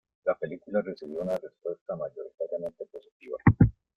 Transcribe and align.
La 0.25 0.33
película 0.33 0.81
recibió 0.81 1.19
una 1.21 1.37
respuesta 1.37 1.95
mayoritariamente 1.95 2.85
positiva. 2.87 3.37